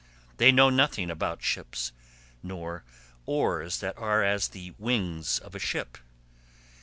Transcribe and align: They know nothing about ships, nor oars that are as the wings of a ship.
They 0.37 0.51
know 0.51 0.71
nothing 0.71 1.11
about 1.11 1.43
ships, 1.43 1.91
nor 2.41 2.83
oars 3.27 3.81
that 3.81 3.95
are 3.99 4.23
as 4.23 4.47
the 4.47 4.73
wings 4.79 5.37
of 5.37 5.53
a 5.53 5.59
ship. 5.59 5.99